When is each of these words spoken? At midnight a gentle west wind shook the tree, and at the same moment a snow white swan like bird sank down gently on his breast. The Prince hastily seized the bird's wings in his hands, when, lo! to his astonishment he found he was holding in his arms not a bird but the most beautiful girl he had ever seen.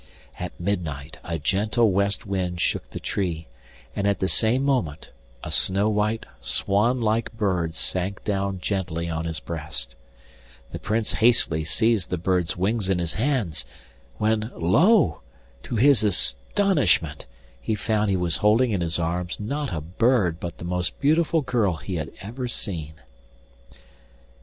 At 0.39 0.59
midnight 0.59 1.19
a 1.23 1.37
gentle 1.37 1.91
west 1.91 2.25
wind 2.25 2.59
shook 2.59 2.89
the 2.89 2.99
tree, 2.99 3.45
and 3.95 4.07
at 4.07 4.17
the 4.17 4.27
same 4.27 4.63
moment 4.63 5.11
a 5.43 5.51
snow 5.51 5.89
white 5.89 6.25
swan 6.39 6.99
like 6.99 7.31
bird 7.37 7.75
sank 7.75 8.23
down 8.23 8.59
gently 8.59 9.09
on 9.11 9.25
his 9.25 9.39
breast. 9.39 9.95
The 10.71 10.79
Prince 10.79 11.11
hastily 11.11 11.63
seized 11.65 12.09
the 12.09 12.17
bird's 12.17 12.57
wings 12.57 12.89
in 12.89 12.97
his 12.97 13.13
hands, 13.13 13.63
when, 14.17 14.49
lo! 14.55 15.21
to 15.61 15.75
his 15.75 16.03
astonishment 16.03 17.27
he 17.61 17.75
found 17.75 18.09
he 18.09 18.17
was 18.17 18.37
holding 18.37 18.71
in 18.71 18.81
his 18.81 18.97
arms 18.97 19.39
not 19.39 19.71
a 19.71 19.81
bird 19.81 20.39
but 20.39 20.57
the 20.57 20.65
most 20.65 20.99
beautiful 20.99 21.41
girl 21.41 21.75
he 21.75 21.97
had 21.97 22.09
ever 22.23 22.47
seen. 22.47 22.95